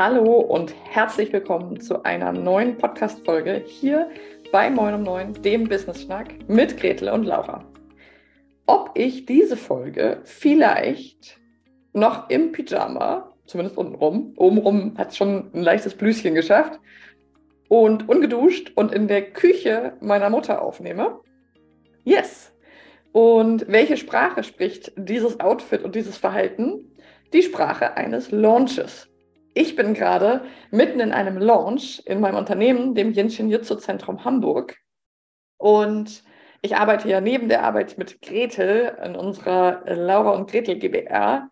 Hallo 0.00 0.40
und 0.40 0.74
herzlich 0.88 1.30
willkommen 1.30 1.78
zu 1.78 2.04
einer 2.04 2.32
neuen 2.32 2.78
Podcast-Folge 2.78 3.62
hier 3.66 4.08
bei 4.50 4.70
Moin 4.70 4.94
um 4.94 5.02
9, 5.02 5.42
dem 5.42 5.68
Business 5.68 6.00
Schnack 6.00 6.36
mit 6.48 6.78
Gretel 6.80 7.10
und 7.10 7.24
Laura. 7.24 7.66
Ob 8.64 8.92
ich 8.94 9.26
diese 9.26 9.58
Folge 9.58 10.22
vielleicht 10.24 11.38
noch 11.92 12.30
im 12.30 12.50
Pyjama, 12.50 13.30
zumindest 13.44 13.76
untenrum, 13.76 14.32
obenrum 14.38 14.96
hat 14.96 15.10
es 15.10 15.18
schon 15.18 15.50
ein 15.52 15.60
leichtes 15.60 15.94
Blüschen 15.94 16.34
geschafft, 16.34 16.80
und 17.68 18.08
ungeduscht 18.08 18.72
und 18.76 18.94
in 18.94 19.06
der 19.06 19.32
Küche 19.32 19.98
meiner 20.00 20.30
Mutter 20.30 20.62
aufnehme? 20.62 21.20
Yes! 22.04 22.54
Und 23.12 23.66
welche 23.68 23.98
Sprache 23.98 24.44
spricht 24.44 24.92
dieses 24.96 25.40
Outfit 25.40 25.84
und 25.84 25.94
dieses 25.94 26.16
Verhalten? 26.16 26.90
Die 27.34 27.42
Sprache 27.42 27.98
eines 27.98 28.30
Launches. 28.30 29.10
Ich 29.52 29.74
bin 29.74 29.94
gerade 29.94 30.44
mitten 30.70 31.00
in 31.00 31.12
einem 31.12 31.36
Launch 31.36 32.02
in 32.06 32.20
meinem 32.20 32.36
Unternehmen, 32.36 32.94
dem 32.94 33.12
Jinshin 33.12 33.50
Jutsu 33.50 33.74
Zentrum 33.74 34.24
Hamburg. 34.24 34.76
Und 35.56 36.22
ich 36.62 36.76
arbeite 36.76 37.08
ja 37.08 37.20
neben 37.20 37.48
der 37.48 37.64
Arbeit 37.64 37.98
mit 37.98 38.22
Gretel 38.22 38.96
in 39.04 39.16
unserer 39.16 39.82
Laura 39.86 40.30
und 40.30 40.48
Gretel 40.48 40.78
GBR, 40.78 41.50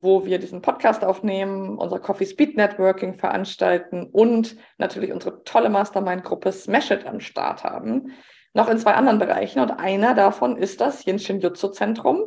wo 0.00 0.26
wir 0.26 0.38
diesen 0.38 0.60
Podcast 0.60 1.04
aufnehmen, 1.04 1.78
unser 1.78 1.98
Coffee 2.00 2.26
Speed 2.26 2.56
Networking 2.56 3.14
veranstalten 3.14 4.04
und 4.04 4.56
natürlich 4.76 5.12
unsere 5.12 5.42
tolle 5.44 5.70
Mastermind-Gruppe 5.70 6.52
Smash 6.52 6.90
It 6.90 7.06
am 7.06 7.18
Start 7.18 7.64
haben. 7.64 8.12
Noch 8.52 8.68
in 8.68 8.78
zwei 8.78 8.92
anderen 8.92 9.18
Bereichen 9.18 9.60
und 9.60 9.70
einer 9.70 10.14
davon 10.14 10.56
ist 10.56 10.80
das 10.80 11.04
Jinshin 11.04 11.40
Jutsu 11.40 11.68
Zentrum. 11.68 12.24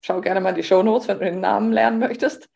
Schau 0.00 0.20
gerne 0.20 0.40
mal 0.40 0.54
die 0.54 0.62
Show 0.62 0.82
Notes, 0.82 1.06
wenn 1.08 1.18
du 1.18 1.24
den 1.24 1.40
Namen 1.40 1.72
lernen 1.72 1.98
möchtest. 1.98 2.48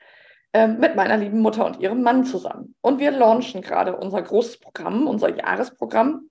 Ähm, 0.52 0.78
mit 0.80 0.96
meiner 0.96 1.16
lieben 1.16 1.40
Mutter 1.40 1.64
und 1.64 1.78
ihrem 1.78 2.02
Mann 2.02 2.24
zusammen. 2.24 2.74
Und 2.80 2.98
wir 2.98 3.12
launchen 3.12 3.62
gerade 3.62 3.96
unser 3.96 4.20
großes 4.20 4.58
Programm, 4.58 5.06
unser 5.06 5.36
Jahresprogramm. 5.36 6.28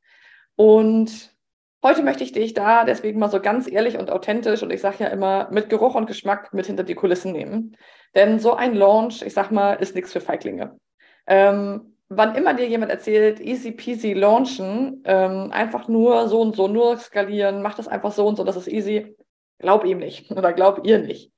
Und 0.58 1.34
heute 1.82 2.04
möchte 2.04 2.26
ich 2.26 2.34
dich 2.34 2.54
da 2.54 2.84
deswegen 2.84 3.18
mal 3.18 3.30
so 3.30 3.40
ganz 3.40 3.72
ehrlich 3.72 3.98
und 3.98 4.12
authentisch 4.12 4.62
und 4.62 4.74
ich 4.74 4.82
sage 4.82 5.06
ja 5.06 5.08
immer 5.08 5.48
mit 5.52 5.70
Geruch 5.70 5.96
und 5.96 6.06
Geschmack 6.06 6.54
mit 6.54 6.66
hinter 6.66 6.84
die 6.84 6.96
Kulissen 6.96 7.32
nehmen. 7.32 7.78
Denn 8.14 8.40
so 8.40 8.56
ein 8.56 8.76
Launch, 8.76 9.22
ich 9.22 9.34
sag 9.34 9.52
mal, 9.52 9.76
ist 9.76 9.96
nichts 9.96 10.12
für 10.12 10.20
Feiglinge. 10.20 10.78
Ähm, 11.26 11.96
wann 12.10 12.36
immer 12.36 12.54
dir 12.54 12.68
jemand 12.68 12.92
erzählt, 12.92 13.40
easy 13.40 13.72
peasy 13.72 14.12
launchen, 14.12 15.02
ähm, 15.06 15.52
einfach 15.52 15.88
nur 15.88 16.28
so 16.28 16.42
und 16.42 16.58
so, 16.58 16.68
nur 16.68 16.98
skalieren, 16.98 17.62
mach 17.62 17.76
das 17.76 17.88
einfach 17.88 18.12
so 18.12 18.28
und 18.28 18.36
so, 18.36 18.44
das 18.44 18.58
ist 18.58 18.68
easy, 18.68 19.16
glaub 19.60 19.86
ihm 19.86 20.00
nicht 20.00 20.30
oder 20.32 20.52
glaub 20.52 20.86
ihr 20.86 21.00
nicht. 21.00 21.32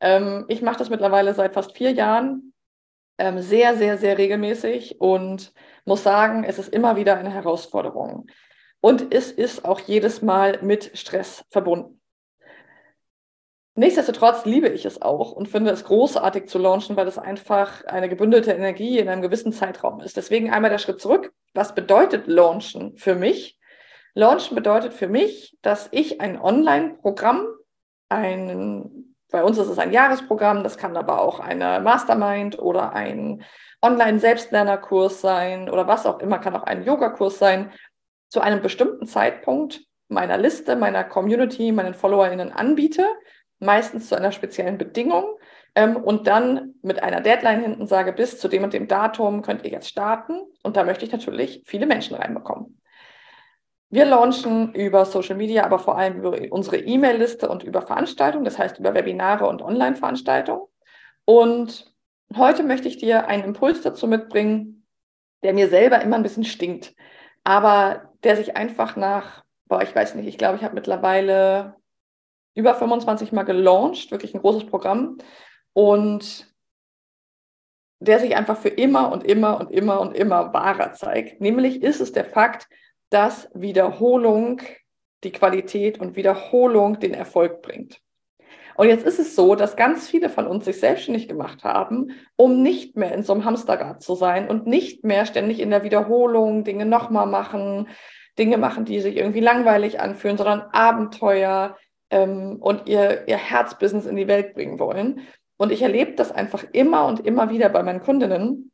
Ähm, 0.00 0.44
ich 0.48 0.62
mache 0.62 0.78
das 0.78 0.90
mittlerweile 0.90 1.34
seit 1.34 1.54
fast 1.54 1.76
vier 1.76 1.92
Jahren 1.92 2.52
ähm, 3.18 3.40
sehr, 3.40 3.76
sehr, 3.76 3.98
sehr 3.98 4.18
regelmäßig 4.18 5.00
und 5.00 5.52
muss 5.84 6.02
sagen, 6.02 6.44
es 6.44 6.58
ist 6.58 6.68
immer 6.68 6.96
wieder 6.96 7.16
eine 7.16 7.30
Herausforderung. 7.30 8.26
Und 8.80 9.14
es 9.14 9.32
ist 9.32 9.64
auch 9.64 9.80
jedes 9.80 10.22
Mal 10.22 10.60
mit 10.62 10.96
Stress 10.98 11.44
verbunden. 11.50 12.00
Nichtsdestotrotz 13.78 14.46
liebe 14.46 14.68
ich 14.68 14.86
es 14.86 15.02
auch 15.02 15.32
und 15.32 15.48
finde 15.48 15.70
es 15.70 15.84
großartig 15.84 16.48
zu 16.48 16.58
launchen, 16.58 16.96
weil 16.96 17.06
es 17.06 17.18
einfach 17.18 17.84
eine 17.84 18.08
gebündelte 18.08 18.52
Energie 18.52 18.98
in 18.98 19.08
einem 19.08 19.20
gewissen 19.20 19.52
Zeitraum 19.52 20.00
ist. 20.00 20.16
Deswegen 20.16 20.50
einmal 20.50 20.70
der 20.70 20.78
Schritt 20.78 21.00
zurück. 21.00 21.32
Was 21.52 21.74
bedeutet 21.74 22.26
Launchen 22.26 22.96
für 22.96 23.14
mich? 23.14 23.58
Launchen 24.14 24.54
bedeutet 24.54 24.94
für 24.94 25.08
mich, 25.08 25.58
dass 25.60 25.88
ich 25.92 26.22
ein 26.22 26.40
Online-Programm, 26.40 27.46
einen 28.08 29.15
bei 29.36 29.44
uns 29.44 29.58
ist 29.58 29.68
es 29.68 29.78
ein 29.78 29.92
Jahresprogramm, 29.92 30.62
das 30.62 30.78
kann 30.78 30.96
aber 30.96 31.20
auch 31.20 31.40
eine 31.40 31.78
Mastermind 31.80 32.58
oder 32.58 32.94
ein 32.94 33.44
Online-Selbstlernerkurs 33.82 35.20
sein 35.20 35.68
oder 35.68 35.86
was 35.86 36.06
auch 36.06 36.20
immer, 36.20 36.38
kann 36.38 36.56
auch 36.56 36.62
ein 36.62 36.84
Yogakurs 36.84 37.38
sein, 37.38 37.70
zu 38.30 38.40
einem 38.40 38.62
bestimmten 38.62 39.06
Zeitpunkt 39.06 39.82
meiner 40.08 40.38
Liste, 40.38 40.74
meiner 40.74 41.04
Community, 41.04 41.70
meinen 41.70 41.92
FollowerInnen 41.92 42.50
anbiete, 42.50 43.04
meistens 43.58 44.08
zu 44.08 44.14
einer 44.14 44.32
speziellen 44.32 44.78
Bedingung 44.78 45.26
ähm, 45.74 45.96
und 45.96 46.26
dann 46.26 46.72
mit 46.80 47.02
einer 47.02 47.20
Deadline 47.20 47.60
hinten 47.60 47.86
sage, 47.86 48.14
bis 48.14 48.40
zu 48.40 48.48
dem 48.48 48.64
und 48.64 48.72
dem 48.72 48.88
Datum 48.88 49.42
könnt 49.42 49.64
ihr 49.64 49.70
jetzt 49.70 49.90
starten 49.90 50.40
und 50.62 50.78
da 50.78 50.84
möchte 50.84 51.04
ich 51.04 51.12
natürlich 51.12 51.62
viele 51.66 51.84
Menschen 51.84 52.16
reinbekommen. 52.16 52.80
Wir 53.88 54.04
launchen 54.04 54.74
über 54.74 55.04
Social 55.04 55.36
Media, 55.36 55.64
aber 55.64 55.78
vor 55.78 55.96
allem 55.96 56.18
über 56.18 56.36
unsere 56.50 56.78
E-Mail-Liste 56.78 57.48
und 57.48 57.62
über 57.62 57.82
Veranstaltungen, 57.82 58.44
das 58.44 58.58
heißt 58.58 58.78
über 58.78 58.94
Webinare 58.94 59.46
und 59.46 59.62
Online-Veranstaltungen. 59.62 60.66
Und 61.24 61.94
heute 62.36 62.64
möchte 62.64 62.88
ich 62.88 62.98
dir 62.98 63.28
einen 63.28 63.44
Impuls 63.44 63.82
dazu 63.82 64.08
mitbringen, 64.08 64.84
der 65.42 65.54
mir 65.54 65.68
selber 65.68 66.00
immer 66.00 66.16
ein 66.16 66.24
bisschen 66.24 66.44
stinkt, 66.44 66.94
aber 67.44 68.12
der 68.24 68.36
sich 68.36 68.56
einfach 68.56 68.96
nach, 68.96 69.44
boah, 69.66 69.82
ich 69.82 69.94
weiß 69.94 70.16
nicht, 70.16 70.26
ich 70.26 70.38
glaube, 70.38 70.56
ich 70.56 70.64
habe 70.64 70.74
mittlerweile 70.74 71.76
über 72.54 72.74
25 72.74 73.30
Mal 73.30 73.44
gelauncht, 73.44 74.10
wirklich 74.10 74.34
ein 74.34 74.40
großes 74.40 74.66
Programm 74.66 75.18
und 75.74 76.52
der 78.00 78.18
sich 78.18 78.34
einfach 78.34 78.56
für 78.56 78.68
immer 78.68 79.12
und 79.12 79.24
immer 79.24 79.60
und 79.60 79.70
immer 79.70 80.00
und 80.00 80.16
immer 80.16 80.52
wahrer 80.52 80.92
zeigt. 80.92 81.40
Nämlich 81.40 81.82
ist 81.82 82.00
es 82.00 82.12
der 82.12 82.24
Fakt, 82.24 82.68
dass 83.10 83.48
Wiederholung 83.54 84.60
die 85.24 85.32
Qualität 85.32 85.98
und 85.98 86.16
Wiederholung 86.16 86.98
den 87.00 87.14
Erfolg 87.14 87.62
bringt. 87.62 88.00
Und 88.76 88.88
jetzt 88.88 89.06
ist 89.06 89.18
es 89.18 89.34
so, 89.34 89.54
dass 89.54 89.76
ganz 89.76 90.06
viele 90.08 90.28
von 90.28 90.46
uns 90.46 90.66
sich 90.66 90.78
selbstständig 90.78 91.28
gemacht 91.28 91.64
haben, 91.64 92.10
um 92.36 92.62
nicht 92.62 92.96
mehr 92.96 93.12
in 93.12 93.22
so 93.22 93.32
einem 93.32 93.44
Hamsterrad 93.44 94.02
zu 94.02 94.14
sein 94.14 94.48
und 94.48 94.66
nicht 94.66 95.02
mehr 95.02 95.24
ständig 95.24 95.60
in 95.60 95.70
der 95.70 95.82
Wiederholung 95.82 96.62
Dinge 96.62 96.84
nochmal 96.84 97.26
machen, 97.26 97.88
Dinge 98.38 98.58
machen, 98.58 98.84
die 98.84 99.00
sich 99.00 99.16
irgendwie 99.16 99.40
langweilig 99.40 99.98
anfühlen, 99.98 100.36
sondern 100.36 100.60
Abenteuer 100.72 101.76
ähm, 102.10 102.58
und 102.60 102.86
ihr, 102.86 103.26
ihr 103.26 103.38
Herzbusiness 103.38 104.04
in 104.04 104.16
die 104.16 104.28
Welt 104.28 104.54
bringen 104.54 104.78
wollen. 104.78 105.20
Und 105.56 105.72
ich 105.72 105.80
erlebe 105.80 106.12
das 106.12 106.30
einfach 106.30 106.64
immer 106.72 107.06
und 107.06 107.20
immer 107.20 107.48
wieder 107.48 107.70
bei 107.70 107.82
meinen 107.82 108.02
Kundinnen, 108.02 108.72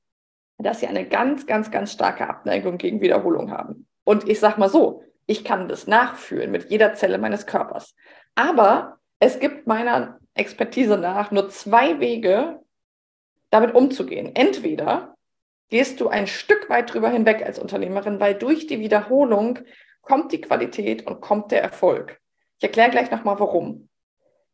dass 0.59 0.81
sie 0.81 0.88
eine 0.88 1.06
ganz, 1.06 1.47
ganz, 1.47 1.71
ganz 1.71 1.92
starke 1.92 2.28
Abneigung 2.28 2.76
gegen 2.76 3.00
Wiederholung 3.00 3.53
haben. 3.53 3.87
Und 4.05 4.29
ich 4.29 4.41
sage 4.41 4.59
mal 4.59 4.69
so, 4.69 5.03
ich 5.27 5.45
kann 5.45 5.69
das 5.69 5.87
nachfühlen 5.87 6.51
mit 6.51 6.71
jeder 6.71 6.95
Zelle 6.95 7.19
meines 7.19 7.47
Körpers. 7.47 7.95
Aber 8.35 8.99
es 9.19 9.39
gibt 9.39 9.67
meiner 9.67 10.19
Expertise 10.35 10.99
nach 10.99 11.31
nur 11.31 11.49
zwei 11.51 12.01
Wege, 12.01 12.61
damit 13.51 13.75
umzugehen. 13.75 14.35
Entweder 14.35 15.15
gehst 15.69 16.01
du 16.01 16.09
ein 16.09 16.27
Stück 16.27 16.69
weit 16.69 16.93
drüber 16.93 17.11
hinweg 17.11 17.43
als 17.45 17.59
Unternehmerin, 17.59 18.21
weil 18.21 18.35
durch 18.35 18.67
die 18.67 18.81
Wiederholung 18.81 19.61
kommt 20.01 20.33
die 20.33 20.41
Qualität 20.41 21.07
und 21.07 21.21
kommt 21.21 21.53
der 21.53 21.63
Erfolg. 21.63 22.21
Ich 22.59 22.65
erkläre 22.65 22.91
gleich 22.91 23.11
nochmal, 23.11 23.39
warum. 23.39 23.89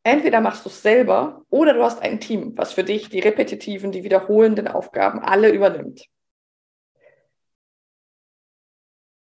Entweder 0.03 0.41
machst 0.41 0.65
du 0.65 0.69
es 0.69 0.83
selber 0.83 1.43
oder 1.51 1.75
du 1.75 1.83
hast 1.83 2.03
ein 2.03 2.21
Team, 2.21 2.57
was 2.57 2.73
für 2.73 2.85
dich 2.85 3.09
die 3.09 3.21
repetitiven, 3.21 3.93
die 3.93 4.05
wiederholenden 4.05 4.69
Aufgaben 4.69 5.21
alle 5.21 5.51
übernimmt. 5.51 6.07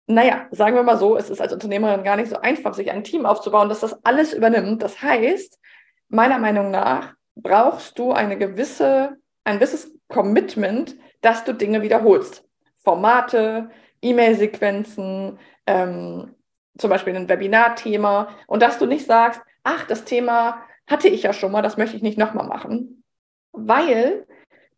Naja, 0.10 0.48
sagen 0.50 0.76
wir 0.76 0.82
mal 0.82 0.98
so, 0.98 1.16
es 1.18 1.30
ist 1.30 1.40
als 1.40 1.54
Unternehmerin 1.54 2.04
gar 2.04 2.16
nicht 2.16 2.30
so 2.30 2.38
einfach, 2.38 2.74
sich 2.74 2.90
ein 2.90 3.04
Team 3.04 3.28
aufzubauen, 3.28 3.70
das 3.70 3.82
das 3.82 4.04
alles 4.04 4.34
übernimmt. 4.34 4.82
Das 4.82 5.04
heißt, 5.04 5.60
meiner 6.08 6.40
Meinung 6.40 6.72
nach 6.72 7.14
brauchst 7.36 8.00
du 8.00 8.12
eine 8.12 8.36
gewisse, 8.36 9.18
ein 9.44 9.60
gewisses 9.60 9.96
Commitment, 10.08 10.98
dass 11.22 11.44
du 11.44 11.54
Dinge 11.54 11.84
wiederholst. 11.84 12.44
Formate, 12.80 13.70
E-Mail-Sequenzen, 14.02 15.38
ähm, 15.68 16.34
zum 16.76 16.90
Beispiel 16.90 17.16
ein 17.16 17.30
Webinar-Thema 17.30 18.30
und 18.48 18.64
dass 18.64 18.80
du 18.80 18.88
nicht 18.88 19.06
sagst, 19.06 19.42
ach, 19.62 19.86
das 19.86 20.06
Thema 20.06 20.64
hatte 20.88 21.08
ich 21.08 21.22
ja 21.22 21.34
schon 21.34 21.52
mal, 21.52 21.62
das 21.62 21.78
möchte 21.78 21.96
ich 21.96 22.02
nicht 22.02 22.18
nochmal 22.18 22.48
machen. 22.48 23.04
Weil, 23.52 24.26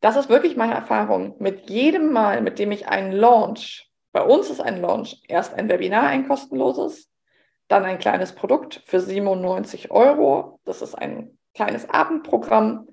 das 0.01 0.17
ist 0.17 0.27
wirklich 0.27 0.57
meine 0.57 0.73
Erfahrung, 0.73 1.35
mit 1.39 1.69
jedem 1.69 2.11
Mal, 2.11 2.41
mit 2.41 2.59
dem 2.59 2.73
ich 2.73 2.89
einen 2.89 3.13
Launch 3.13 3.90
bei 4.11 4.21
uns 4.21 4.49
ist 4.49 4.59
ein 4.59 4.81
Launch 4.81 5.21
erst 5.27 5.53
ein 5.53 5.69
Webinar, 5.69 6.03
ein 6.03 6.27
kostenloses, 6.27 7.09
dann 7.67 7.85
ein 7.85 7.99
kleines 7.99 8.33
Produkt 8.33 8.81
für 8.85 8.99
97 8.99 9.91
Euro. 9.91 10.59
Das 10.65 10.81
ist 10.81 10.95
ein 10.95 11.37
kleines 11.53 11.89
Abendprogramm. 11.89 12.87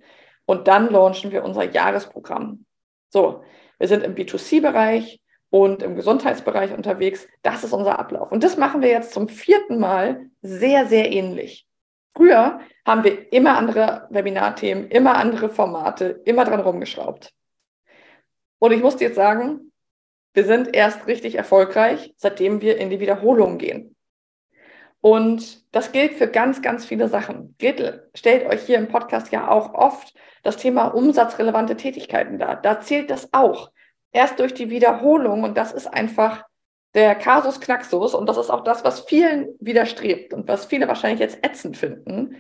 Und 0.47 0.69
dann 0.69 0.91
launchen 0.91 1.31
wir 1.31 1.45
unser 1.45 1.65
Jahresprogramm. 1.65 2.65
So, 3.11 3.43
wir 3.79 3.89
sind 3.89 4.05
im 4.05 4.15
B2C-Bereich 4.15 5.21
und 5.51 5.83
im 5.83 5.97
Gesundheitsbereich 5.97 6.73
unterwegs. 6.73 7.27
Das 7.43 7.65
ist 7.65 7.73
unser 7.73 7.99
Ablauf. 7.99 8.31
Und 8.31 8.45
das 8.45 8.57
machen 8.57 8.81
wir 8.81 8.89
jetzt 8.89 9.13
zum 9.13 9.29
vierten 9.29 9.79
Mal 9.79 10.31
sehr, 10.43 10.87
sehr 10.87 11.11
ähnlich. 11.11 11.67
Früher 12.15 12.61
haben 12.87 13.05
wir 13.05 13.33
immer 13.33 13.57
andere 13.57 14.07
Webinarthemen, 14.11 14.89
immer 14.89 15.17
andere 15.17 15.49
Formate, 15.49 16.21
immer 16.25 16.45
dran 16.45 16.61
rumgeschraubt. 16.61 17.33
Und 18.59 18.73
ich 18.73 18.83
muss 18.83 18.97
dir 18.97 19.09
jetzt 19.09 19.17
sagen, 19.17 19.68
wir 20.35 20.45
sind 20.45 20.75
erst 20.75 21.07
richtig 21.07 21.35
erfolgreich, 21.35 22.15
seitdem 22.17 22.61
wir 22.61 22.79
in 22.79 22.91
die 22.91 23.01
Wiederholung 23.01 23.59
gehen. 23.59 23.97
Und 25.01 25.65
das 25.75 25.93
gilt 25.93 26.15
für 26.15 26.29
ganz, 26.29 26.61
ganz 26.61 26.85
viele 26.85 27.09
Sachen. 27.09 27.55
Gretel 27.59 28.11
stellt 28.15 28.47
euch 28.47 28.63
hier 28.63 28.79
im 28.79 28.89
Podcast 28.89 29.31
ja 29.31 29.49
auch 29.49 29.75
oft 29.75 30.15
das 30.43 30.57
Thema 30.57 30.89
umsatzrelevante 30.89 31.77
Tätigkeiten 31.77 32.39
dar. 32.39 32.57
Da 32.57 32.81
zählt 32.81 33.11
das 33.11 33.33
auch. 33.33 33.71
erst 34.13 34.39
durch 34.39 34.55
die 34.55 34.71
Wiederholung, 34.71 35.45
und 35.45 35.57
das 35.57 35.73
ist 35.73 35.87
einfach 35.87 36.45
der 36.95 37.15
Kasus 37.15 37.61
Knaxus, 37.61 38.15
und 38.15 38.27
das 38.27 38.37
ist 38.37 38.51
auch 38.51 38.65
das, 38.65 38.85
was 38.85 39.01
vielen 39.01 39.49
widerstrebt 39.61 40.33
und 40.33 40.49
was 40.49 40.67
viele 40.67 40.89
wahrscheinlich 40.89 41.21
jetzt 41.21 41.45
ätzend 41.45 41.77
finden, 41.77 42.37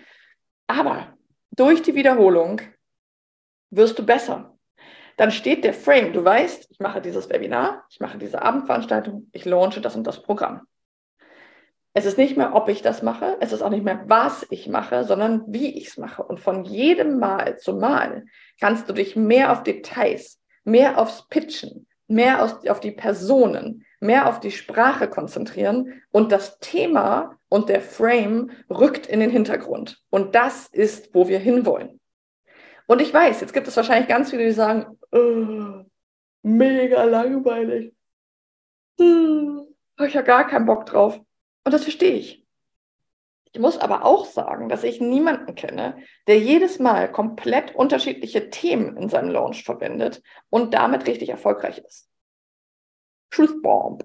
aber 0.66 1.16
durch 1.50 1.82
die 1.82 1.94
Wiederholung 1.94 2.60
wirst 3.70 3.98
du 3.98 4.06
besser. 4.06 4.57
Dann 5.18 5.32
steht 5.32 5.64
der 5.64 5.74
Frame, 5.74 6.12
du 6.12 6.24
weißt, 6.24 6.68
ich 6.70 6.78
mache 6.78 7.00
dieses 7.00 7.28
Webinar, 7.28 7.84
ich 7.90 7.98
mache 7.98 8.18
diese 8.18 8.40
Abendveranstaltung, 8.40 9.28
ich 9.32 9.44
launche 9.44 9.80
das 9.80 9.96
und 9.96 10.06
das 10.06 10.22
Programm. 10.22 10.62
Es 11.92 12.06
ist 12.06 12.18
nicht 12.18 12.36
mehr, 12.36 12.54
ob 12.54 12.68
ich 12.68 12.82
das 12.82 13.02
mache, 13.02 13.36
es 13.40 13.52
ist 13.52 13.60
auch 13.60 13.70
nicht 13.70 13.82
mehr, 13.82 14.04
was 14.06 14.46
ich 14.50 14.68
mache, 14.68 15.02
sondern 15.02 15.42
wie 15.48 15.76
ich 15.76 15.88
es 15.88 15.96
mache. 15.96 16.22
Und 16.22 16.38
von 16.38 16.64
jedem 16.64 17.18
Mal 17.18 17.58
zu 17.58 17.74
Mal 17.74 18.26
kannst 18.60 18.88
du 18.88 18.92
dich 18.92 19.16
mehr 19.16 19.50
auf 19.50 19.64
Details, 19.64 20.40
mehr 20.62 20.98
aufs 20.98 21.26
Pitchen, 21.26 21.88
mehr 22.06 22.44
auf 22.68 22.78
die 22.78 22.92
Personen, 22.92 23.84
mehr 23.98 24.28
auf 24.28 24.38
die 24.38 24.52
Sprache 24.52 25.08
konzentrieren 25.08 26.00
und 26.12 26.30
das 26.30 26.60
Thema 26.60 27.36
und 27.48 27.68
der 27.68 27.80
Frame 27.80 28.52
rückt 28.70 29.08
in 29.08 29.18
den 29.18 29.30
Hintergrund. 29.30 30.00
Und 30.10 30.36
das 30.36 30.68
ist, 30.68 31.12
wo 31.12 31.26
wir 31.26 31.40
hinwollen. 31.40 31.98
Und 32.88 33.02
ich 33.02 33.12
weiß, 33.12 33.42
jetzt 33.42 33.52
gibt 33.52 33.68
es 33.68 33.76
wahrscheinlich 33.76 34.08
ganz 34.08 34.30
viele, 34.30 34.46
die 34.46 34.52
sagen, 34.52 34.98
oh, 35.12 35.84
mega 36.42 37.04
langweilig. 37.04 37.94
Hm, 38.98 39.66
habe 39.98 40.08
ich 40.08 40.14
ja 40.14 40.22
gar 40.22 40.46
keinen 40.46 40.64
Bock 40.64 40.86
drauf. 40.86 41.20
Und 41.64 41.72
das 41.74 41.82
verstehe 41.82 42.14
ich. 42.14 42.46
Ich 43.52 43.60
muss 43.60 43.76
aber 43.76 44.06
auch 44.06 44.24
sagen, 44.24 44.70
dass 44.70 44.84
ich 44.84 45.02
niemanden 45.02 45.54
kenne, 45.54 45.98
der 46.28 46.38
jedes 46.38 46.78
Mal 46.78 47.12
komplett 47.12 47.74
unterschiedliche 47.74 48.48
Themen 48.48 48.96
in 48.96 49.10
seinem 49.10 49.30
Launch 49.30 49.64
verwendet 49.64 50.22
und 50.48 50.72
damit 50.72 51.06
richtig 51.06 51.28
erfolgreich 51.28 51.78
ist. 51.78 52.08
Truth 53.30 53.60
Bomb. 53.60 54.02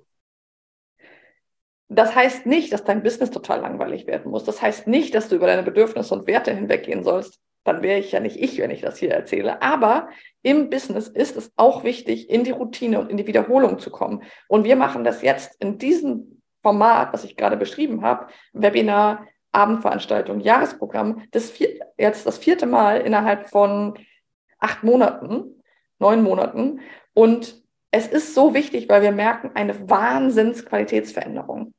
Das 1.87 2.15
heißt 2.15 2.45
nicht, 2.45 2.73
dass 2.73 2.83
dein 2.83 3.01
Business 3.03 3.31
total 3.31 3.61
langweilig 3.61 4.07
werden 4.07 4.29
muss. 4.29 4.43
Das 4.43 4.61
heißt 4.61 4.87
nicht, 4.87 5.15
dass 5.15 5.29
du 5.29 5.35
über 5.35 5.47
deine 5.47 5.63
Bedürfnisse 5.63 6.13
und 6.13 6.27
Werte 6.27 6.53
hinweggehen 6.53 7.05
sollst. 7.05 7.39
Dann 7.63 7.81
wäre 7.81 7.99
ich 7.99 8.11
ja 8.11 8.19
nicht 8.19 8.37
ich, 8.37 8.59
wenn 8.59 8.71
ich 8.71 8.81
das 8.81 8.97
hier 8.97 9.11
erzähle. 9.11 9.61
Aber 9.61 10.09
im 10.41 10.69
Business 10.69 11.07
ist 11.07 11.37
es 11.37 11.51
auch 11.55 11.83
wichtig, 11.83 12.29
in 12.29 12.43
die 12.43 12.51
Routine 12.51 12.99
und 12.99 13.09
in 13.09 13.17
die 13.17 13.27
Wiederholung 13.27 13.79
zu 13.79 13.89
kommen. 13.89 14.23
Und 14.47 14.65
wir 14.65 14.75
machen 14.75 15.03
das 15.03 15.21
jetzt 15.21 15.61
in 15.61 15.77
diesem 15.77 16.41
Format, 16.61 17.13
was 17.13 17.23
ich 17.23 17.37
gerade 17.37 17.57
beschrieben 17.57 18.01
habe, 18.01 18.27
Webinar, 18.53 19.27
Abendveranstaltung, 19.51 20.39
Jahresprogramm, 20.39 21.23
das 21.31 21.51
vier, 21.51 21.79
jetzt 21.97 22.25
das 22.25 22.37
vierte 22.37 22.65
Mal 22.65 23.01
innerhalb 23.01 23.49
von 23.49 23.97
acht 24.59 24.83
Monaten, 24.83 25.63
neun 25.99 26.23
Monaten. 26.23 26.81
Und 27.13 27.61
es 27.91 28.07
ist 28.07 28.33
so 28.33 28.53
wichtig, 28.53 28.89
weil 28.89 29.03
wir 29.03 29.11
merken 29.11 29.51
eine 29.53 29.89
Wahnsinnsqualitätsveränderung. 29.89 31.73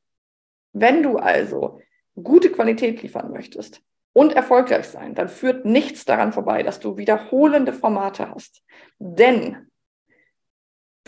Wenn 0.71 1.03
du 1.03 1.17
also 1.17 1.81
gute 2.15 2.51
Qualität 2.51 3.01
liefern 3.01 3.31
möchtest 3.31 3.81
und 4.15 4.33
erfolgreich 4.33 4.87
sein, 4.87 5.13
dann 5.13 5.27
führt 5.27 5.65
nichts 5.65 6.05
daran 6.05 6.31
vorbei, 6.31 6.63
dass 6.63 6.79
du 6.79 6.97
wiederholende 6.97 7.73
Formate 7.73 8.29
hast. 8.29 8.63
Denn 8.97 9.67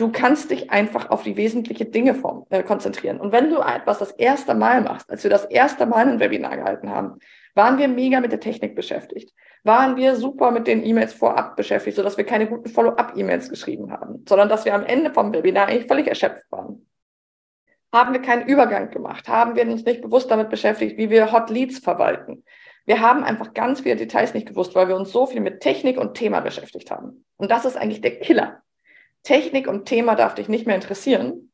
Du 0.00 0.12
kannst 0.12 0.52
dich 0.52 0.70
einfach 0.70 1.10
auf 1.10 1.24
die 1.24 1.36
wesentlichen 1.36 1.90
Dinge 1.90 2.14
vom, 2.14 2.46
äh, 2.50 2.62
konzentrieren. 2.62 3.18
Und 3.18 3.32
wenn 3.32 3.50
du 3.50 3.58
etwas 3.58 3.98
das 3.98 4.12
erste 4.12 4.54
Mal 4.54 4.80
machst, 4.80 5.10
als 5.10 5.24
wir 5.24 5.30
das 5.30 5.44
erste 5.46 5.86
Mal 5.86 6.06
ein 6.06 6.20
Webinar 6.20 6.56
gehalten 6.56 6.88
haben, 6.88 7.18
waren 7.56 7.78
wir 7.78 7.88
mega 7.88 8.20
mit 8.20 8.30
der 8.30 8.38
Technik 8.38 8.76
beschäftigt. 8.76 9.34
Waren 9.64 9.96
wir 9.96 10.14
super 10.14 10.52
mit 10.52 10.68
den 10.68 10.86
E-Mails 10.86 11.14
vorab 11.14 11.56
beschäftigt, 11.56 11.96
sodass 11.96 12.16
wir 12.16 12.24
keine 12.24 12.46
guten 12.46 12.68
Follow-up-E-Mails 12.68 13.50
geschrieben 13.50 13.90
haben, 13.90 14.24
sondern 14.28 14.48
dass 14.48 14.64
wir 14.64 14.74
am 14.76 14.84
Ende 14.84 15.12
vom 15.12 15.34
Webinar 15.34 15.66
eigentlich 15.66 15.88
völlig 15.88 16.06
erschöpft 16.06 16.44
waren. 16.52 16.86
Haben 17.92 18.12
wir 18.12 18.22
keinen 18.22 18.46
Übergang 18.46 18.90
gemacht? 18.90 19.28
Haben 19.28 19.56
wir 19.56 19.66
uns 19.66 19.84
nicht 19.84 20.02
bewusst 20.02 20.30
damit 20.30 20.48
beschäftigt, 20.48 20.96
wie 20.96 21.10
wir 21.10 21.32
Hot 21.32 21.50
Leads 21.50 21.80
verwalten? 21.80 22.44
Wir 22.88 23.02
haben 23.02 23.22
einfach 23.22 23.52
ganz 23.52 23.82
viele 23.82 23.96
Details 23.96 24.32
nicht 24.32 24.48
gewusst, 24.48 24.74
weil 24.74 24.88
wir 24.88 24.96
uns 24.96 25.12
so 25.12 25.26
viel 25.26 25.42
mit 25.42 25.60
Technik 25.60 26.00
und 26.00 26.14
Thema 26.14 26.40
beschäftigt 26.40 26.90
haben. 26.90 27.26
Und 27.36 27.50
das 27.50 27.66
ist 27.66 27.76
eigentlich 27.76 28.00
der 28.00 28.18
Killer. 28.18 28.62
Technik 29.24 29.68
und 29.68 29.84
Thema 29.84 30.14
darf 30.14 30.34
dich 30.34 30.48
nicht 30.48 30.66
mehr 30.66 30.74
interessieren, 30.74 31.52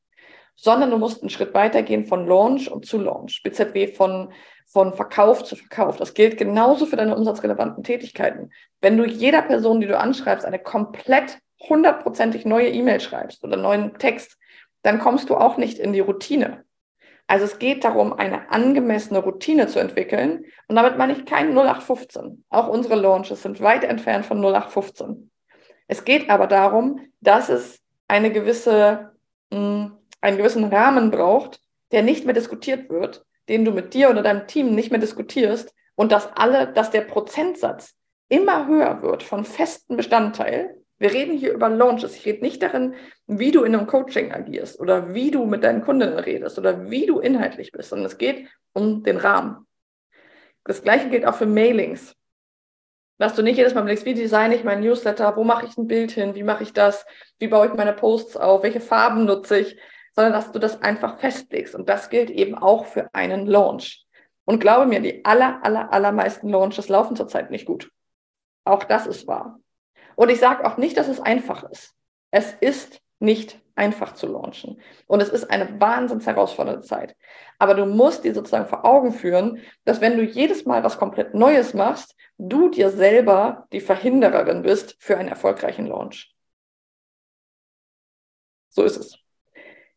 sondern 0.55 0.93
du 0.93 0.97
musst 0.97 1.23
einen 1.23 1.31
Schritt 1.31 1.53
weitergehen 1.53 2.07
von 2.07 2.29
Launch 2.29 2.71
und 2.71 2.87
zu 2.87 2.99
Launch, 2.99 3.43
BZW 3.43 3.89
von, 3.89 4.33
von 4.65 4.95
Verkauf 4.95 5.43
zu 5.43 5.57
Verkauf. 5.57 5.97
Das 5.97 6.15
gilt 6.15 6.39
genauso 6.39 6.87
für 6.87 6.95
deine 6.95 7.17
umsatzrelevanten 7.17 7.83
Tätigkeiten. 7.83 8.53
Wenn 8.81 8.97
du 8.97 9.05
jeder 9.05 9.43
Person, 9.43 9.81
die 9.81 9.89
du 9.89 9.99
anschreibst, 9.99 10.47
eine 10.47 10.61
komplett 10.61 11.41
hundertprozentig 11.69 12.45
neue 12.45 12.69
E-Mail 12.69 13.01
schreibst 13.01 13.43
oder 13.43 13.57
neuen 13.57 13.99
Text, 13.99 14.39
dann 14.83 15.01
kommst 15.01 15.31
du 15.31 15.37
auch 15.37 15.57
nicht 15.57 15.81
in 15.81 15.93
die 15.93 15.99
Routine. 15.99 16.64
Also 17.27 17.47
es 17.47 17.59
geht 17.59 17.85
darum, 17.85 18.13
eine 18.13 18.51
angemessene 18.51 19.21
Routine 19.21 19.67
zu 19.67 19.79
entwickeln. 19.79 20.45
Und 20.69 20.77
damit 20.77 20.99
meine 20.99 21.15
ich 21.15 21.25
kein 21.25 21.57
0815. 21.57 22.45
Auch 22.51 22.69
unsere 22.69 22.97
Launches 22.97 23.43
sind 23.43 23.61
weit 23.61 23.85
entfernt 23.85 24.27
von 24.27 24.39
0815. 24.39 25.31
Es 25.87 26.05
geht 26.05 26.31
aber 26.31 26.47
darum, 26.47 27.01
dass 27.21 27.49
es 27.49 27.81
eine 28.09 28.31
gewisse, 28.31 29.13
mh, 29.51 29.59
hm, 29.59 29.93
einen 30.21 30.37
gewissen 30.39 30.65
Rahmen 30.65 31.11
braucht, 31.11 31.61
der 31.93 32.03
nicht 32.03 32.25
mehr 32.25 32.35
diskutiert 32.35 32.89
wird, 32.89 33.25
den 33.49 33.65
du 33.65 33.73
mit 33.73 33.95
dir 33.95 34.11
oder 34.11 34.23
deinem 34.23 34.47
Team 34.47 34.75
nicht 34.75 34.91
mehr 34.91 35.01
diskutierst 35.01 35.75
und 35.95 36.13
dass 36.13 36.29
alle, 36.35 36.73
dass 36.73 36.91
der 36.91 37.03
Prozentsatz 37.03 37.95
immer 38.29 38.67
höher 38.67 39.03
wird 39.03 39.23
von 39.23 39.45
festen 39.45 39.97
Bestandteil. 39.97 40.83
Wir 40.99 41.13
reden 41.13 41.37
hier 41.37 41.53
über 41.53 41.69
Launches. 41.69 42.17
Ich 42.17 42.25
rede 42.25 42.43
nicht 42.43 42.63
darin, 42.63 42.95
wie 43.27 43.51
du 43.51 43.65
in 43.65 43.75
einem 43.75 43.87
Coaching 43.87 44.33
agierst 44.33 44.79
oder 44.79 45.13
wie 45.13 45.31
du 45.31 45.45
mit 45.45 45.65
deinen 45.65 45.83
Kundinnen 45.83 46.19
redest 46.19 46.59
oder 46.59 46.91
wie 46.91 47.07
du 47.07 47.19
inhaltlich 47.19 47.73
bist, 47.73 47.91
sondern 47.91 48.07
es 48.07 48.19
geht 48.19 48.49
um 48.73 49.03
den 49.03 49.17
Rahmen. 49.17 49.67
Das 50.65 50.83
gleiche 50.83 51.11
gilt 51.11 51.27
auch 51.27 51.35
für 51.35 51.47
Mailings. 51.47 52.15
Dass 53.19 53.35
du 53.35 53.43
nicht 53.43 53.57
jedes 53.57 53.75
Mal 53.75 53.83
überlegst, 53.83 54.07
wie 54.07 54.15
designe 54.15 54.57
ich 54.57 54.65
mein 54.65 54.81
Newsletter, 54.81 55.37
wo 55.37 55.45
mache 55.45 55.67
ich 55.67 55.77
ein 55.77 55.87
Bild 55.87 56.11
hin, 56.11 56.35
wie 56.35 56.43
mache 56.43 56.65
ich 56.65 56.73
das, 56.73 57.07
wie 57.39 57.49
baue 57.49 57.69
ich 57.69 57.75
meine 57.75 57.93
Posts 57.93 58.37
auf, 58.37 58.63
welche 58.63 58.81
Farben 58.81 59.25
nutze 59.25 59.59
ich, 59.59 59.79
sondern 60.15 60.33
dass 60.33 60.53
du 60.53 60.59
das 60.59 60.83
einfach 60.83 61.19
festlegst. 61.19 61.75
Und 61.75 61.89
das 61.89 62.11
gilt 62.11 62.31
eben 62.31 62.57
auch 62.57 62.87
für 62.87 63.09
einen 63.13 63.47
Launch. 63.47 64.05
Und 64.45 64.61
glaube 64.61 64.87
mir, 64.87 65.01
die 65.01 65.25
aller, 65.25 65.65
aller, 65.65 65.93
allermeisten 65.93 66.49
Launches 66.49 66.89
laufen 66.89 67.17
zurzeit 67.17 67.51
nicht 67.51 67.67
gut. 67.67 67.91
Auch 68.65 68.85
das 68.85 69.07
ist 69.07 69.27
wahr. 69.27 69.61
Und 70.17 70.31
ich 70.31 70.39
sage 70.39 70.65
auch 70.65 70.77
nicht, 70.77 70.97
dass 70.97 71.09
es 71.09 71.21
einfach 71.21 71.69
ist. 71.71 71.95
Es 72.31 72.55
ist 72.61 73.01
nicht 73.19 73.61
einfach 73.77 74.15
zu 74.15 74.27
launchen. 74.27 74.81
Und 75.07 75.21
es 75.21 75.29
ist 75.29 75.51
eine 75.51 75.81
wahnsinns 75.81 76.27
herausfordernde 76.27 76.83
Zeit. 76.83 77.17
Aber 77.59 77.75
du 77.75 77.87
musst 77.87 78.25
dir 78.25 78.35
sozusagen 78.35 78.67
vor 78.67 78.85
Augen 78.85 79.13
führen, 79.13 79.61
dass 79.85 80.01
wenn 80.01 80.17
du 80.17 80.23
jedes 80.23 80.65
Mal 80.65 80.85
was 80.85 80.99
komplett 80.99 81.35
Neues 81.35 81.75
machst, 81.75 82.15
du 82.39 82.69
dir 82.69 82.91
selber 82.91 83.67
die 83.73 83.81
Verhindererin 83.81 84.63
bist 84.63 84.97
für 84.99 85.17
einen 85.17 85.29
erfolgreichen 85.29 85.87
Launch. 85.87 86.35
So 88.69 88.83
ist 88.83 88.97
es. 88.97 89.19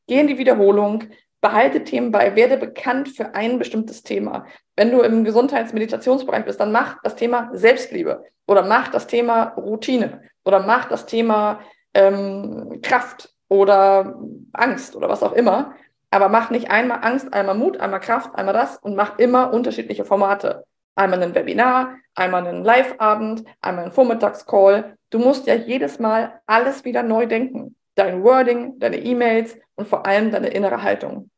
Geh 0.07 0.19
in 0.19 0.27
die 0.27 0.37
Wiederholung, 0.37 1.05
behalte 1.41 1.83
Themen 1.83 2.11
bei, 2.11 2.35
werde 2.35 2.57
bekannt 2.57 3.09
für 3.09 3.35
ein 3.35 3.59
bestimmtes 3.59 4.03
Thema. 4.03 4.45
Wenn 4.77 4.91
du 4.91 5.01
im 5.01 5.23
Gesundheitsmeditationsbereich 5.23 6.45
bist, 6.45 6.59
dann 6.59 6.71
mach 6.71 7.01
das 7.01 7.15
Thema 7.15 7.49
Selbstliebe 7.51 8.23
oder 8.45 8.61
mach 8.61 8.89
das 8.89 9.07
Thema 9.07 9.45
Routine 9.57 10.21
oder 10.45 10.59
mach 10.59 10.85
das 10.85 11.07
Thema 11.07 11.61
ähm, 11.95 12.79
Kraft 12.83 13.33
oder 13.49 14.19
Angst 14.53 14.95
oder 14.95 15.09
was 15.09 15.23
auch 15.23 15.33
immer. 15.33 15.73
Aber 16.11 16.29
mach 16.29 16.51
nicht 16.51 16.69
einmal 16.69 16.99
Angst, 17.01 17.33
einmal 17.33 17.55
Mut, 17.55 17.79
einmal 17.79 17.99
Kraft, 17.99 18.35
einmal 18.35 18.53
das 18.53 18.77
und 18.77 18.95
mach 18.95 19.17
immer 19.17 19.51
unterschiedliche 19.51 20.05
Formate. 20.05 20.63
Einmal 20.95 21.23
ein 21.23 21.33
Webinar, 21.33 21.95
einmal 22.13 22.45
einen 22.45 22.63
Live-Abend, 22.63 23.45
einmal 23.61 23.85
einen 23.85 23.93
Vormittagscall. 23.93 24.95
Du 25.09 25.17
musst 25.17 25.47
ja 25.47 25.55
jedes 25.55 25.97
Mal 25.97 26.39
alles 26.45 26.85
wieder 26.85 27.01
neu 27.01 27.25
denken. 27.25 27.75
Dein 27.95 28.23
Wording, 28.23 28.77
deine 28.77 28.97
E-Mails 28.97 29.57
und 29.75 29.87
vor 29.87 30.05
allem 30.05 30.29
deine 30.31 30.49
innere 30.49 30.83
Haltung. 30.83 31.31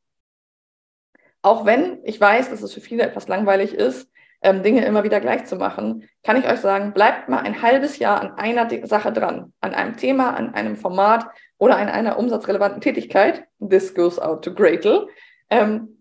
Auch 1.41 1.65
wenn 1.65 1.99
ich 2.03 2.19
weiß, 2.19 2.49
dass 2.49 2.61
es 2.61 2.73
für 2.73 2.81
viele 2.81 3.03
etwas 3.03 3.27
langweilig 3.27 3.73
ist, 3.73 4.09
ähm, 4.41 4.63
Dinge 4.63 4.85
immer 4.85 5.03
wieder 5.03 5.19
gleich 5.19 5.45
zu 5.45 5.55
machen, 5.55 6.07
kann 6.23 6.37
ich 6.37 6.47
euch 6.47 6.59
sagen, 6.59 6.93
bleibt 6.93 7.29
mal 7.29 7.39
ein 7.39 7.61
halbes 7.61 7.99
Jahr 7.99 8.21
an 8.21 8.33
einer 8.33 8.69
Sache 8.87 9.11
dran, 9.11 9.53
an 9.59 9.73
einem 9.73 9.97
Thema, 9.97 10.31
an 10.35 10.53
einem 10.53 10.75
Format 10.75 11.25
oder 11.57 11.77
an 11.77 11.89
einer 11.89 12.17
umsatzrelevanten 12.17 12.81
Tätigkeit. 12.81 13.45
This 13.59 13.93
goes 13.93 14.19
out 14.19 14.43
to 14.43 14.53
Gretel. 14.53 15.07
Ähm, 15.49 15.97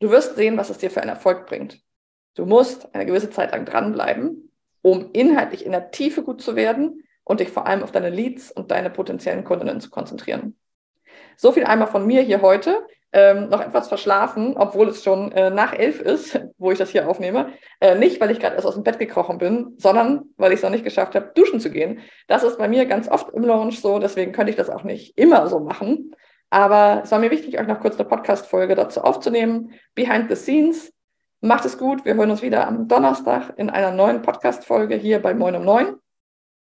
du 0.00 0.10
wirst 0.10 0.36
sehen, 0.36 0.56
was 0.56 0.70
es 0.70 0.78
dir 0.78 0.90
für 0.90 1.00
einen 1.00 1.10
Erfolg 1.10 1.46
bringt. 1.46 1.80
Du 2.34 2.44
musst 2.44 2.94
eine 2.94 3.06
gewisse 3.06 3.30
Zeit 3.30 3.52
lang 3.52 3.64
dranbleiben, 3.64 4.52
um 4.82 5.10
inhaltlich 5.12 5.64
in 5.64 5.72
der 5.72 5.90
Tiefe 5.90 6.22
gut 6.22 6.42
zu 6.42 6.54
werden 6.56 7.04
und 7.24 7.40
dich 7.40 7.50
vor 7.50 7.66
allem 7.66 7.82
auf 7.82 7.92
deine 7.92 8.10
Leads 8.10 8.52
und 8.52 8.70
deine 8.70 8.90
potenziellen 8.90 9.44
Kundinnen 9.44 9.80
zu 9.80 9.90
konzentrieren. 9.90 10.56
So 11.36 11.52
viel 11.52 11.64
einmal 11.64 11.88
von 11.88 12.06
mir 12.06 12.22
hier 12.22 12.42
heute. 12.42 12.86
Ähm, 13.16 13.48
noch 13.48 13.62
etwas 13.62 13.88
verschlafen, 13.88 14.58
obwohl 14.58 14.90
es 14.90 15.02
schon 15.02 15.32
äh, 15.32 15.48
nach 15.48 15.72
elf 15.72 16.00
ist, 16.00 16.38
wo 16.58 16.70
ich 16.70 16.78
das 16.78 16.90
hier 16.90 17.08
aufnehme. 17.08 17.48
Äh, 17.80 17.94
nicht, 17.94 18.20
weil 18.20 18.30
ich 18.30 18.38
gerade 18.38 18.56
erst 18.56 18.66
aus 18.66 18.74
dem 18.74 18.82
Bett 18.84 18.98
gekrochen 18.98 19.38
bin, 19.38 19.74
sondern 19.78 20.26
weil 20.36 20.52
ich 20.52 20.58
es 20.58 20.62
noch 20.62 20.70
nicht 20.70 20.84
geschafft 20.84 21.14
habe, 21.14 21.32
duschen 21.34 21.58
zu 21.58 21.70
gehen. 21.70 22.00
Das 22.28 22.42
ist 22.42 22.58
bei 22.58 22.68
mir 22.68 22.84
ganz 22.84 23.08
oft 23.08 23.32
im 23.32 23.44
Launch 23.44 23.80
so, 23.80 23.98
deswegen 23.98 24.32
könnte 24.32 24.50
ich 24.50 24.56
das 24.56 24.68
auch 24.68 24.84
nicht 24.84 25.16
immer 25.16 25.46
so 25.48 25.60
machen. 25.60 26.14
Aber 26.50 27.00
es 27.04 27.10
war 27.10 27.18
mir 27.18 27.30
wichtig, 27.30 27.58
euch 27.58 27.66
noch 27.66 27.80
kurz 27.80 27.98
eine 27.98 28.06
Podcast-Folge 28.06 28.74
dazu 28.74 29.00
aufzunehmen. 29.00 29.72
Behind 29.94 30.28
the 30.28 30.36
Scenes. 30.36 30.92
Macht 31.40 31.64
es 31.64 31.78
gut. 31.78 32.04
Wir 32.04 32.16
hören 32.16 32.30
uns 32.30 32.42
wieder 32.42 32.68
am 32.68 32.86
Donnerstag 32.86 33.54
in 33.56 33.70
einer 33.70 33.92
neuen 33.92 34.20
Podcast-Folge 34.20 34.94
hier 34.94 35.20
bei 35.22 35.32
Moin 35.32 35.56
um 35.56 35.64
9. 35.64 35.96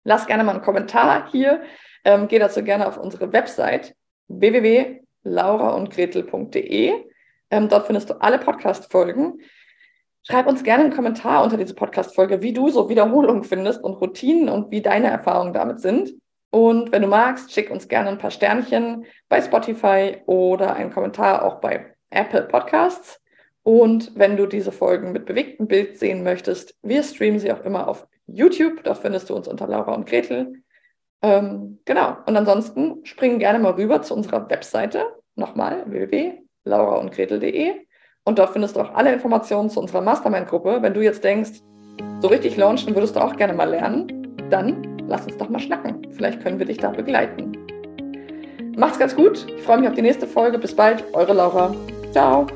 Lasst 0.04 0.28
gerne 0.28 0.44
mal 0.44 0.52
einen 0.52 0.62
Kommentar 0.62 1.32
hier. 1.32 1.64
Ähm, 2.06 2.28
geh 2.28 2.38
dazu 2.38 2.64
gerne 2.64 2.88
auf 2.88 2.98
unsere 2.98 3.34
Website 3.34 3.96
www.lauraundgretel.de. 5.24 6.94
Ähm, 7.50 7.70
dort 7.70 7.86
findest 7.86 8.10
du 8.10 8.22
alle 8.22 8.40
Podcast-Folgen. 8.40 9.42
Schreib 10.24 10.48
uns 10.48 10.64
gerne 10.64 10.86
einen 10.86 10.94
Kommentar 10.94 11.44
unter 11.44 11.58
diese 11.58 11.76
Podcast-Folge, 11.76 12.42
wie 12.42 12.54
du 12.54 12.70
so 12.70 12.90
Wiederholungen 12.90 13.44
findest 13.44 13.84
und 13.84 13.96
Routinen 13.96 14.50
und 14.50 14.72
wie 14.72 14.82
deine 14.82 15.08
Erfahrungen 15.08 15.54
damit 15.54 15.82
sind. 15.82 16.14
Und 16.50 16.92
wenn 16.92 17.02
du 17.02 17.08
magst, 17.08 17.52
schick 17.52 17.70
uns 17.72 17.88
gerne 17.88 18.10
ein 18.10 18.20
paar 18.20 18.32
Sternchen 18.32 19.06
bei 19.28 19.42
Spotify 19.42 20.18
oder 20.26 20.76
einen 20.76 20.92
Kommentar 20.92 21.44
auch 21.44 21.60
bei 21.60 21.94
Apple 22.10 22.44
Podcasts. 22.44 23.20
Und 23.64 24.12
wenn 24.16 24.38
du 24.38 24.46
diese 24.46 24.72
Folgen 24.72 25.12
mit 25.12 25.26
bewegtem 25.26 25.68
Bild 25.68 25.98
sehen 25.98 26.24
möchtest, 26.24 26.76
wir 26.82 27.04
streamen 27.04 27.40
sie 27.40 27.52
auch 27.52 27.62
immer 27.62 27.88
auf 27.88 28.08
YouTube. 28.28 28.84
Dort 28.84 29.00
findest 29.00 29.30
du 29.30 29.36
uns 29.36 29.48
unter 29.48 29.68
Laura 29.68 29.94
und 29.94 30.06
Gretel. 30.06 30.63
Ähm, 31.24 31.80
genau. 31.86 32.18
Und 32.26 32.38
ansonsten 32.38 33.04
springen 33.04 33.40
gerne 33.40 33.58
mal 33.58 33.72
rüber 33.72 34.02
zu 34.02 34.14
unserer 34.14 34.50
Webseite. 34.50 35.06
Nochmal 35.36 35.84
www.lauraundgretel.de. 35.88 37.74
Und 38.26 38.40
dort 38.40 38.52
findest 38.52 38.76
du 38.76 38.82
auch 38.82 38.94
alle 38.94 39.12
Informationen 39.12 39.70
zu 39.70 39.80
unserer 39.80 40.02
Mastermind-Gruppe. 40.02 40.80
Wenn 40.82 40.94
du 40.94 41.02
jetzt 41.02 41.24
denkst, 41.24 41.62
so 42.22 42.28
richtig 42.28 42.56
launchen 42.58 42.96
würdest 42.96 43.16
du 43.16 43.20
auch 43.20 43.36
gerne 43.36 43.54
mal 43.54 43.70
lernen, 43.70 44.38
dann 44.50 44.98
lass 45.08 45.26
uns 45.26 45.38
doch 45.38 45.50
mal 45.50 45.60
schnacken. 45.60 46.02
Vielleicht 46.12 46.42
können 46.42 46.60
wir 46.60 46.66
dich 46.66 46.78
da 46.78 46.90
begleiten. 46.90 47.58
Macht's 48.78 49.00
ganz 49.00 49.16
gut. 49.16 49.46
Ich 49.56 49.64
freue 49.64 49.80
mich 49.80 49.90
auf 49.90 49.96
die 49.96 50.02
nächste 50.02 50.28
Folge. 50.28 50.58
Bis 50.58 50.76
bald. 50.76 51.04
Eure 51.14 51.34
Laura. 51.34 51.74
Ciao. 52.12 52.48